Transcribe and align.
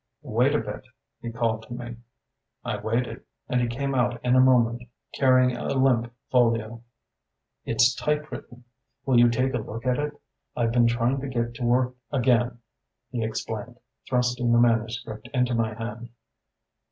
"Wait 0.23 0.55
a 0.55 0.57
bit!" 0.57 0.81
he 1.21 1.31
called 1.31 1.61
to 1.61 1.75
me. 1.75 1.95
I 2.65 2.77
waited, 2.77 3.21
and 3.47 3.61
he 3.61 3.67
came 3.67 3.93
out 3.93 4.19
in 4.25 4.35
a 4.35 4.39
moment 4.39 4.81
carrying 5.13 5.55
a 5.55 5.67
limp 5.75 6.11
folio. 6.31 6.81
"It's 7.65 7.93
typewritten. 7.93 8.63
Will 9.05 9.19
you 9.19 9.29
take 9.29 9.53
a 9.53 9.59
look 9.59 9.85
at 9.85 9.99
it? 9.99 10.19
I've 10.57 10.71
been 10.71 10.87
trying 10.87 11.19
to 11.21 11.27
get 11.27 11.53
to 11.53 11.63
work 11.65 11.93
again," 12.11 12.57
he 13.11 13.23
explained, 13.23 13.79
thrusting 14.09 14.51
the 14.51 14.57
manuscript 14.57 15.29
into 15.35 15.53
my 15.53 15.75
hand. 15.75 16.09